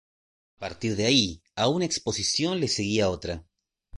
A 0.55 0.59
partir 0.59 0.95
de 0.95 1.05
ahí 1.05 1.43
a 1.55 1.67
una 1.67 1.85
exposición 1.85 2.59
le 2.59 2.67
seguía 2.67 3.11
otra. 3.11 3.45